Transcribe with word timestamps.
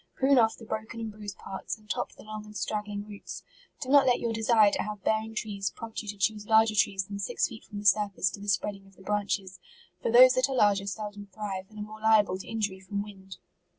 Prune 0.15 0.39
off 0.39 0.57
the 0.57 0.65
broken 0.65 0.99
and 0.99 1.11
bruised 1.11 1.37
parts, 1.37 1.77
and 1.77 1.87
top 1.87 2.13
the 2.13 2.23
long 2.23 2.43
and 2.43 2.55
strag 2.55 2.87
gling 2.87 3.07
roots. 3.07 3.43
Do 3.81 3.89
not 3.89 4.07
let 4.07 4.19
your 4.19 4.33
desire 4.33 4.71
to 4.71 4.81
have 4.81 5.03
bearing 5.03 5.35
trees 5.35 5.69
prompt 5.69 6.01
you 6.01 6.07
to 6.07 6.17
choose 6.17 6.47
larger 6.47 6.73
trees 6.73 7.05
than 7.05 7.19
six 7.19 7.47
feet 7.49 7.65
from 7.65 7.77
the 7.77 7.85
surface 7.85 8.31
to 8.31 8.39
the 8.39 8.47
spreading 8.49 8.87
of 8.87 8.95
the 8.95 9.03
branches; 9.03 9.59
for 10.01 10.11
those 10.11 10.33
that 10.33 10.49
are 10.49 10.55
larger 10.55 10.87
seldom 10.87 11.27
thrive, 11.27 11.67
and 11.69 11.77
are 11.77 11.83
more 11.83 12.01
liable 12.01 12.39
to 12.39 12.47
injury 12.47 12.79
from 12.79 13.03
wind. 13.03 13.37